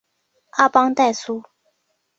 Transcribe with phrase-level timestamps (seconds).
[0.57, 1.43] 阿邦代苏。